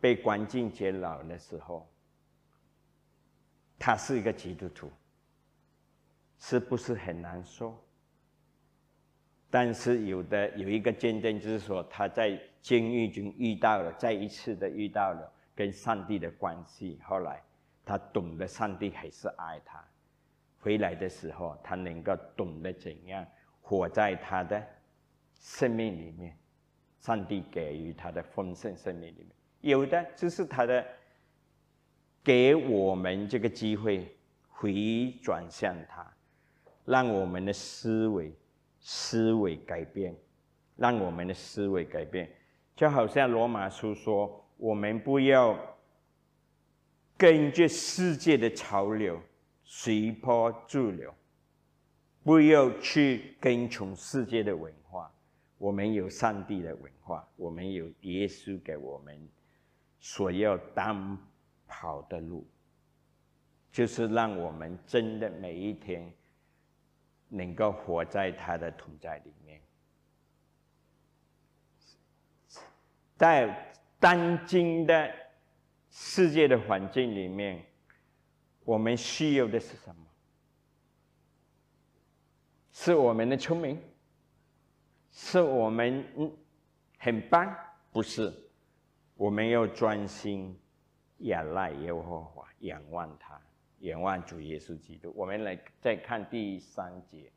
[0.00, 1.88] 被关进监牢的时候，
[3.78, 4.90] 他是一个基督徒，
[6.38, 7.78] 是不是很难受？
[9.50, 15.32] 但是有的有一个见证，就是说他在监狱中遇到了，再一次的遇到了。
[15.54, 17.40] 跟上帝的关系，后来
[17.84, 19.82] 他懂得上帝还是爱他。
[20.58, 23.24] 回来的时候，他能够懂得怎样
[23.60, 24.60] 活在他的
[25.34, 26.36] 生命里面，
[26.98, 29.28] 上帝给予他的丰盛生命里面。
[29.60, 30.84] 有的就是他的
[32.22, 34.16] 给我们这个机会
[34.48, 36.04] 回转向他，
[36.84, 38.34] 让我们的思维
[38.80, 40.16] 思维改变，
[40.76, 42.30] 让我们的思维改变，
[42.74, 44.43] 就好像罗马书说。
[44.56, 45.58] 我们不要
[47.16, 49.20] 跟着世界的潮流
[49.62, 51.14] 随波逐流，
[52.22, 55.12] 不要去跟从世界的文化。
[55.58, 59.28] 我们有上帝的文化，我们有耶稣给我们
[60.00, 61.18] 所要当
[61.66, 62.46] 跑的路，
[63.72, 66.12] 就是让我们真的每一天
[67.28, 69.60] 能够活在他的同在里面，
[73.16, 73.70] 在。
[74.04, 75.10] 当今的
[75.88, 77.64] 世界的环境里面，
[78.62, 80.04] 我们需要的是什么？
[82.70, 83.80] 是我们的聪明？
[85.10, 86.04] 是我们
[86.98, 87.50] 很棒？
[87.92, 88.30] 不是，
[89.16, 90.54] 我们要专心
[91.20, 93.40] 仰赖耶和华，仰望他，
[93.78, 95.10] 仰望主耶稣基督。
[95.16, 97.32] 我们来再看第三节。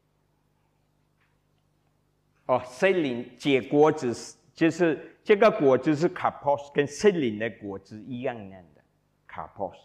[2.47, 4.35] 哦，森林结果子。
[4.57, 8.81] 就是这个果子是卡波斯，跟森林的果子一样样的。
[9.27, 9.79] 卡波斯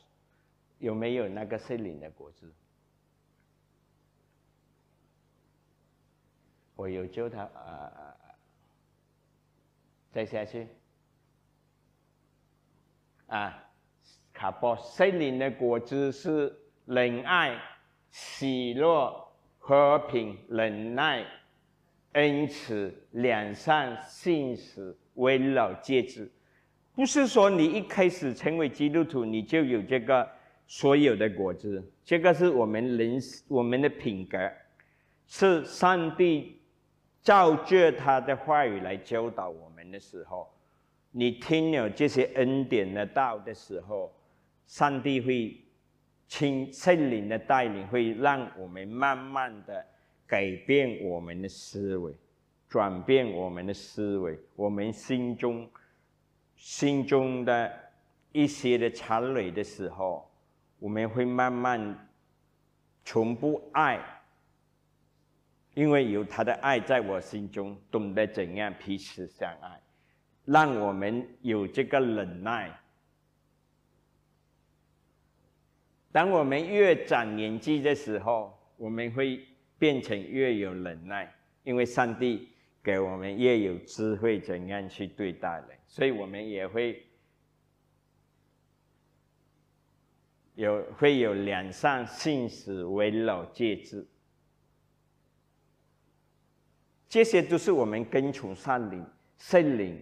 [0.78, 2.50] 有没有那个森林的果子？
[6.74, 8.16] 我有教他啊，
[10.11, 10.66] 再下去
[13.26, 13.70] 啊，
[14.32, 17.61] 卡波森林的果子是仁爱、
[18.11, 21.26] 喜乐、和平、忍耐。
[22.14, 26.31] 因此，两善信实为老戒指，
[26.94, 30.29] 不是说你一开始成为基督徒，你就有这个
[30.66, 31.83] 所有的果子。
[32.05, 34.38] 这个是我们人我们的品格，
[35.27, 36.61] 是上帝
[37.22, 40.53] 照着他的话语来教导我们的时候，
[41.12, 44.14] 你听了这些恩典的道的时候，
[44.66, 45.57] 上帝会
[46.29, 49.87] 亲圣灵的带领，会让我们慢慢的。
[50.33, 52.11] 改变我们的思维，
[52.66, 55.71] 转变我们的思维，我们心中
[56.57, 57.71] 心中的
[58.33, 60.27] 一些的残累的时候，
[60.79, 62.09] 我们会慢慢
[63.04, 64.00] 从不爱，
[65.75, 69.79] 因为有他的爱在我心中，懂得怎样彼此相爱，
[70.46, 72.75] 让我们有这个忍耐。
[76.11, 79.46] 当我们越长年纪的时候，我们会。
[79.83, 81.28] 变成越有忍耐，
[81.64, 82.48] 因为上帝
[82.85, 87.04] 给我们越有智慧，怎样去对待人，所以我们也会
[90.54, 94.06] 有会有两善信使为老戒指。
[97.08, 99.04] 这些都是我们跟从上领
[99.37, 100.00] 圣领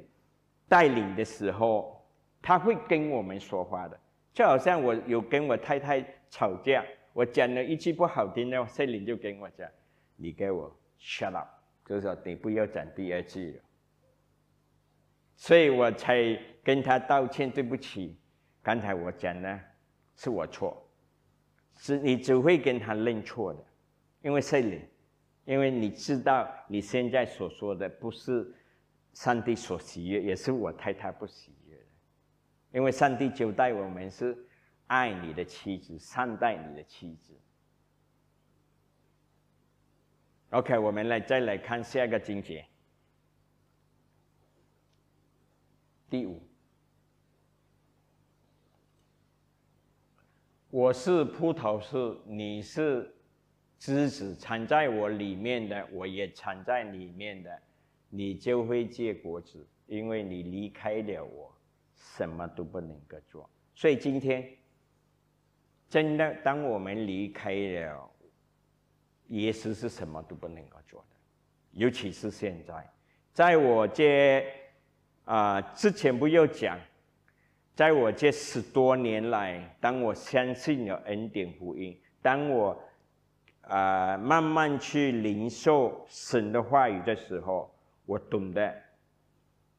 [0.69, 2.07] 带领的时候，
[2.43, 3.99] 他会跟我们说话的。
[4.35, 6.85] 就好像我有跟我太太吵架，
[7.21, 9.69] 我讲了一句不好听的话，圣灵就跟我讲
[10.17, 11.49] ：“你给我 shut up，
[11.85, 13.63] 就是说你不要讲第二句了。”
[15.37, 16.17] 所以我才
[16.65, 18.19] 跟他道歉，对不起，
[18.63, 19.61] 刚才我讲呢
[20.17, 20.83] 是我错，
[21.77, 23.63] 是你只会跟他认错的，
[24.23, 24.81] 因为圣灵，
[25.45, 28.51] 因为你知道你现在所说的不是
[29.13, 31.85] 上帝所喜悦，也是我太太不喜悦的。
[32.73, 34.35] 因为上帝交代我们是
[34.91, 37.33] 爱你的妻子，善待你的妻子。
[40.51, 42.67] OK，我们来再来看下一个经节，
[46.09, 46.43] 第五，
[50.71, 53.15] 我是葡萄树，你是
[53.79, 57.63] 枝子，藏在我里面的，我也藏在里面的，
[58.09, 61.57] 你就会结果子，因为你离开了我。
[61.95, 64.57] 什么都不能够做，所以今天
[65.91, 68.11] 真的，当我们离开了
[69.27, 71.17] 耶稣，是什么都不能够做的。
[71.73, 72.89] 尤其是现在，
[73.35, 74.47] 在我这
[75.25, 76.79] 啊之前不要讲，
[77.75, 82.81] 在我这十多年来，当我相信了恩典福音，当我
[83.63, 87.75] 啊慢慢去领受神的话语的时候，
[88.07, 88.75] 我懂得，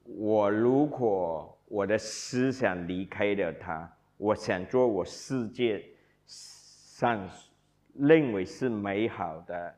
[0.03, 1.57] 我如果。
[1.71, 5.81] 我的思想离开了他，我想做我世界
[7.01, 7.27] 上
[7.95, 9.75] 认为是美好的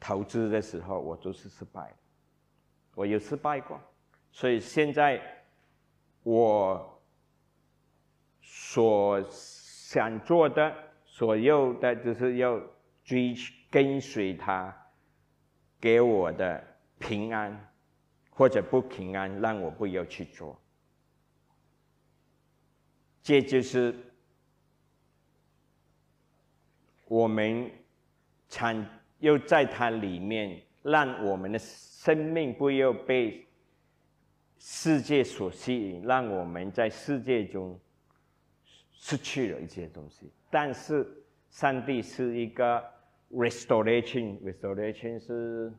[0.00, 1.96] 投资的时候，我都是失败的。
[2.94, 3.78] 我有失败过，
[4.32, 5.20] 所以现在
[6.22, 7.02] 我
[8.40, 12.58] 所想做的所有的，就是要
[13.04, 13.34] 追
[13.70, 14.74] 跟随他
[15.78, 16.64] 给我的
[16.98, 17.70] 平安
[18.30, 20.58] 或者不平安，让我不要去做。
[23.22, 23.94] 这就是
[27.06, 27.70] 我们
[28.48, 28.86] 常
[29.18, 33.46] 又在它里面，让我们的生命不要被
[34.58, 37.78] 世界所吸引，让我们在世界中
[38.92, 40.30] 失去了一些东西。
[40.50, 41.06] 但是
[41.48, 42.82] 上帝是一个
[43.30, 45.72] restoration，restoration 是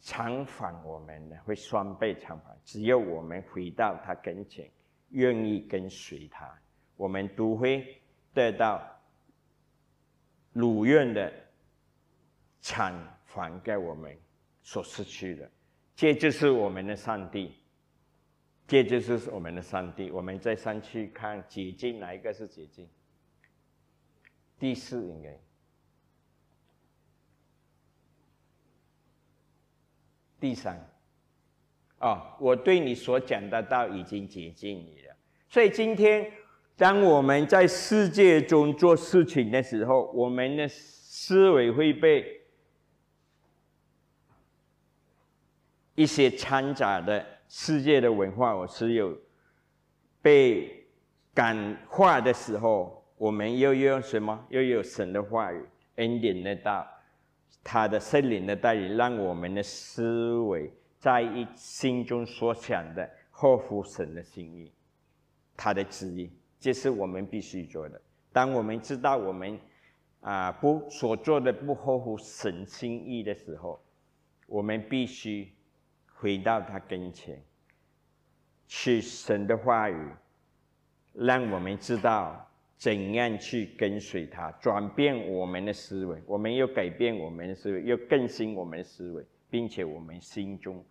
[0.00, 2.56] 偿还我们的，会双倍偿还。
[2.64, 4.70] 只要我们回到他跟前。
[5.12, 6.48] 愿意跟随他，
[6.96, 7.99] 我们都会
[8.32, 8.80] 得到
[10.52, 11.32] 如愿的
[12.60, 12.94] 偿
[13.26, 14.16] 还给我们
[14.62, 15.50] 所失去的。
[15.96, 17.54] 这就是我们的上帝，
[18.66, 20.10] 这就是我们的上帝。
[20.10, 22.88] 我们再上去看捷径，哪一个是捷径？
[24.58, 25.38] 第四应该，
[30.38, 30.78] 第三。
[31.98, 35.14] 啊，我对你所讲的道已经接近你了。
[35.50, 36.32] 所以今天，
[36.80, 42.40] 当我们在世界中做事情的时候，我们的思维会被
[45.94, 49.14] 一些掺杂的世界的文化，我是有
[50.22, 50.86] 被
[51.34, 54.46] 感化的时候，我们又用什么？
[54.48, 55.62] 又有神的话语、
[55.96, 56.88] 恩典的道、
[57.62, 60.72] 他的圣灵的带领，让我们的思维。
[60.98, 64.72] 在一心中所想的合乎神的心意，
[65.54, 66.30] 他的旨意，
[66.60, 68.00] 这是我们必须做的。
[68.32, 69.58] 当我们知道我们
[70.20, 73.82] 啊不所做的不合乎神心意的时候，
[74.46, 75.50] 我们必须
[76.14, 77.42] 回到他跟前，
[78.68, 80.10] 去神的话语，
[81.14, 86.22] 让我们知道怎样去跟随他，转变我们的思维。
[86.26, 89.26] 我们要改变我们的思维，要更新我们的思维。
[89.52, 90.84] 并且我们心中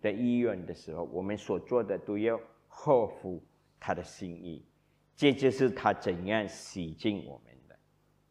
[0.00, 3.44] 的意愿的时候，我们所做的都要合乎
[3.78, 4.64] 他的心意。
[5.16, 7.76] 这就是他怎样洗净我们的，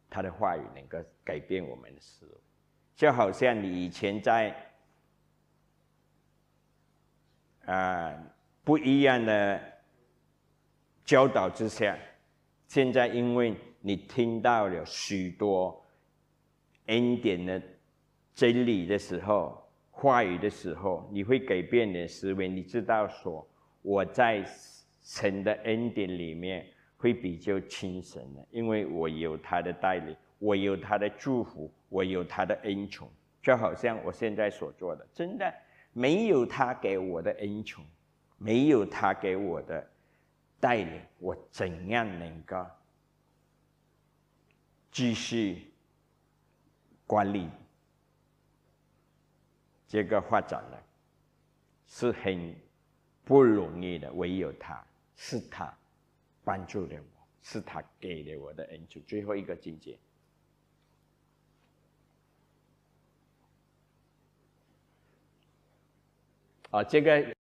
[0.08, 2.32] 他的话语能够改变我们的思维。
[2.94, 4.54] 就好像你以前在
[7.66, 8.16] 啊
[8.64, 9.60] 不一样的
[11.04, 11.98] 教导之下，
[12.68, 15.84] 现在因为你听到了许多
[16.86, 17.60] 恩典的
[18.34, 19.62] 真理的时候。
[19.98, 22.46] 话语的时候，你会改变你的思维。
[22.50, 23.48] 你知道说，
[23.80, 24.44] 我在
[25.02, 26.66] 神的恩典里面
[26.96, 33.10] 会比较轻神的，因为我有他的带领，我有他的祝福，我有他的恩宠。
[33.42, 35.54] 就好像我现在所做的，真的
[35.92, 37.84] 没有他给我的恩宠，
[38.38, 39.88] 没有他给我的
[40.58, 42.66] 带领，我怎样能够
[44.90, 45.70] 继续
[47.06, 47.48] 管理？
[49.86, 50.76] 这个发展呢，
[51.86, 52.52] 是很
[53.24, 54.84] 不容易的，唯有他
[55.14, 55.72] 是他
[56.46, 59.00] 帮助了我，是他给了我的恩主。
[59.00, 59.98] 最后一个境界。
[66.70, 67.34] 啊，这个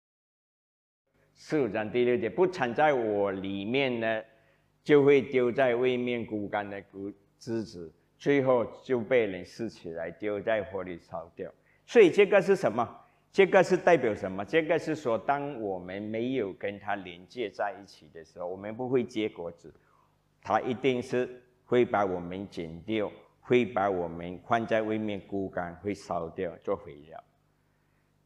[1.34, 4.24] 四五章第六节，不藏在我里面呢，
[4.86, 11.54] 就会丢在位面骨干的骨枝子，最后就被人拾起来丢在火里烧掉。
[11.86, 13.03] 所以这个是什么？
[13.34, 14.46] 这个是代表什么？
[14.46, 19.74] 这个是说，当我们没有跟它连接在一起的时候，我们不会结果子，
[20.44, 23.12] 它一定是会把我们剪掉，
[23.42, 27.24] 会把我们放在外面枯干，会烧掉做肥料。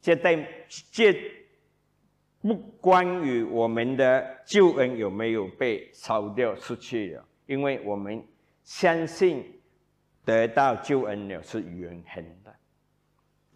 [0.02, 0.46] 这代
[0.92, 1.16] 这
[2.42, 8.22] 不关于我们的救恩有没有被烧掉失去了，因为我们
[8.66, 9.58] 相信
[10.26, 12.26] 得到救恩了是永恒。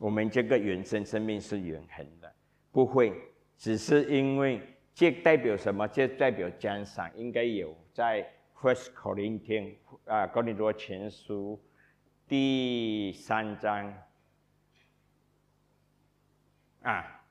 [0.01, 2.33] 我们这个原生生命是永恒的，
[2.71, 3.13] 不会
[3.55, 4.59] 只是因为
[4.95, 5.87] 这代表什么？
[5.87, 8.27] 这代表奖赏，应该有在
[8.59, 9.75] First Corinthians
[10.05, 11.61] 啊，哥林多前书
[12.27, 13.93] 第三章
[16.81, 17.23] 啊，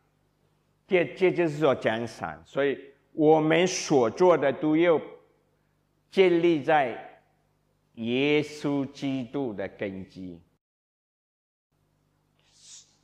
[0.86, 2.78] 这这就是说奖赏，所以
[3.10, 5.02] 我们所做的都要
[6.08, 7.20] 建立在
[7.94, 10.40] 耶稣基督的根基。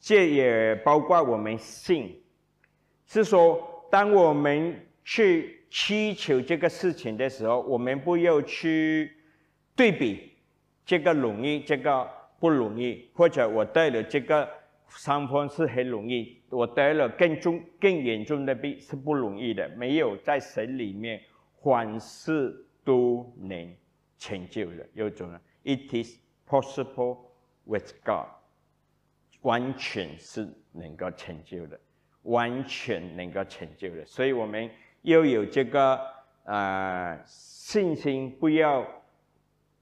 [0.07, 2.22] 这也包括我们信，
[3.07, 9.11] 是说，当我们去祈求这个事情的时候，我们不要去
[9.74, 10.30] 对比
[10.84, 14.48] 这个容易，这个不容易，或者我得了这个
[14.90, 19.68] 伤风是很容易，我得了更重、更严重的病是不容易的。
[19.70, 21.20] 没有在神里面，
[21.61, 23.74] 凡事都能
[24.18, 24.86] 成就的。
[24.94, 27.18] 有种呢，It is possible
[27.64, 28.28] with God。
[29.43, 31.78] 完全是能够成就的，
[32.22, 34.68] 完全能够成就的，所以我们
[35.03, 36.01] 又有这个
[36.45, 38.87] 啊信心，不要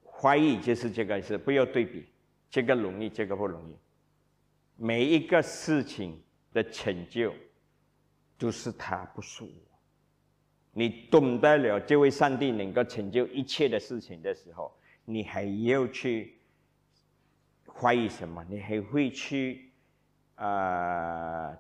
[0.05, 2.05] 怀疑，就是这个是不要对比，
[2.51, 3.77] 这个容易，这个不容易。
[4.77, 6.21] 每一个事情
[6.53, 7.33] 的成就
[8.39, 9.51] 都是他，不是我。
[10.73, 16.37] 你懂得了这位上帝能够成就一切的事情的时候，你还要去。
[17.81, 18.45] 怀疑什么？
[18.49, 19.73] 你还会去
[20.37, 21.57] 啊？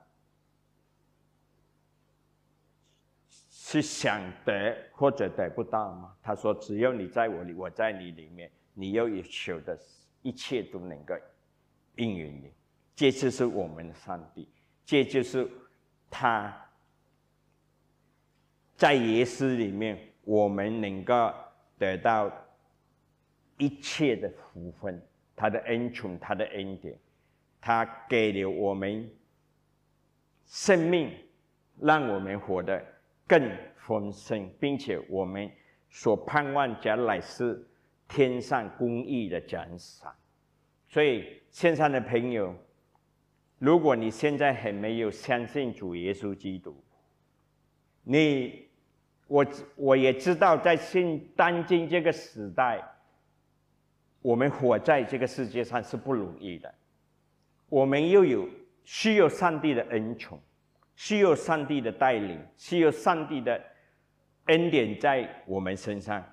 [3.29, 6.15] 是想得或者得不到吗？
[6.23, 9.77] 他说：“只要你在我里，我在你里面，你要求的
[10.23, 11.13] 一切都能够
[11.97, 12.53] 应允你。”
[12.95, 14.49] 这就是我们的上帝，
[14.85, 15.51] 这就是
[16.09, 16.57] 他
[18.77, 21.35] 在耶稣里面，我们能够
[21.77, 22.31] 得到
[23.59, 25.05] 一切的福分。
[25.37, 26.97] 他的恩宠，他的恩典，
[27.61, 29.11] 他给了我们
[30.47, 31.11] 生命，
[31.81, 32.81] 让我们活得
[33.27, 35.51] 更丰盛，并且我们
[35.89, 37.67] 所盼望将来是
[38.07, 40.15] 天上公义的奖赏。
[40.87, 42.55] 所以，线上的朋友，
[43.59, 46.77] 如果你现在还没有相信主耶稣基督，
[48.05, 48.69] 你，
[49.27, 52.89] 我我也知道，在现当今这个时代。
[54.25, 56.75] 我们活在这个世界上是不容易的，
[57.69, 58.49] 我们又有
[58.83, 60.41] 需要上帝的恩宠，
[60.97, 63.63] 需要上帝的带领，需要上帝的
[64.47, 66.25] 恩典在我们身上。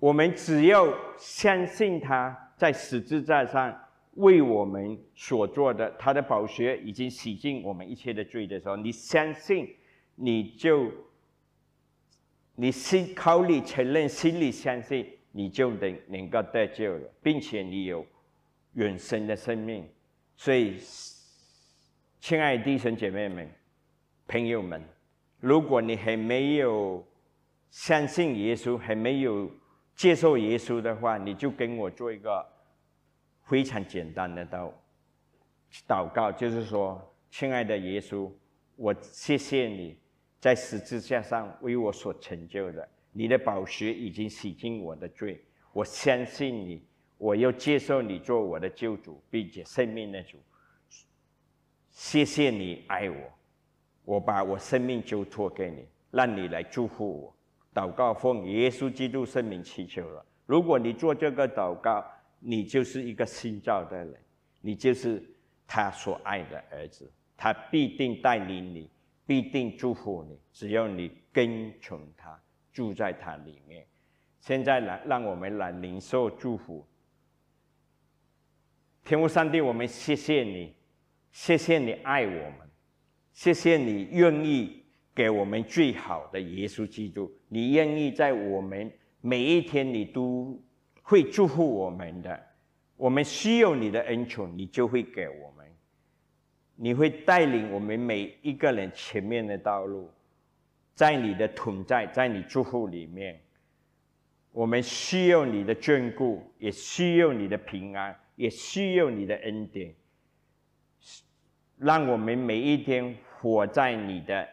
[0.00, 3.80] 我们只要相信他在十字架上
[4.14, 9.76] 为我们所做的，他的宝血已经洗净我们一切的罪的时候，你相信，
[10.16, 10.90] 你就
[12.56, 15.06] 你心口里承认，心里相信。
[15.32, 18.06] 你就能能够得救了，并且你有
[18.74, 19.88] 永生的生命。
[20.36, 20.78] 所以，
[22.20, 23.50] 亲爱的弟兄姐妹们、
[24.28, 24.82] 朋友们，
[25.40, 27.04] 如果你还没有
[27.70, 29.50] 相信耶稣，还没有
[29.96, 32.46] 接受耶稣的话，你就跟我做一个
[33.44, 34.70] 非常简单的祷
[35.88, 38.30] 祷告，就是说：亲爱的耶稣，
[38.76, 39.98] 我谢谢你
[40.40, 42.88] 在十字架上为我所成就的。
[43.12, 46.82] 你的宝血已经洗净我的罪，我相信你，
[47.18, 50.38] 我要接受你做我的救主，并且生命的主。
[51.90, 53.16] 谢谢你爱我，
[54.04, 57.36] 我把我生命交托给你，让你来祝福我。
[57.74, 60.24] 祷告奉耶稣基督圣名祈求了。
[60.46, 62.04] 如果你做这个祷告，
[62.38, 64.14] 你就是一个新造的人，
[64.60, 65.22] 你就是
[65.66, 68.90] 他所爱的儿子，他必定带领你，
[69.26, 72.38] 必定祝福你，只要你跟从他。
[72.72, 73.86] 住在它里面。
[74.40, 76.84] 现在来，让我们来领受祝福。
[79.04, 80.74] 天父上帝，我们谢谢你，
[81.30, 82.68] 谢谢你爱我们，
[83.32, 90.60] 谢谢你愿意给我们最好的耶稣基督，你愿意在我们每一天，你都
[91.02, 92.40] 会祝福我们的。
[92.96, 95.66] 我们需要你的恩宠，你就会给我们，
[96.76, 100.08] 你会带领我们每一个人前面的道路，
[100.94, 103.40] 在你的同在，在你祝福里面，
[104.50, 109.94] 我们需要你的眷顾，也需要你的平安，也需要你的恩典。
[111.78, 114.48] 让我们每一天活在你的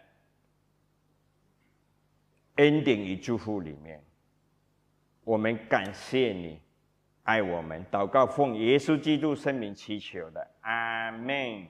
[2.55, 4.03] 恩典与祝福里面。
[5.23, 6.59] 我们感谢你，
[7.23, 11.67] 爱我们，祷告奉耶稣基督圣名祈求的，阿门。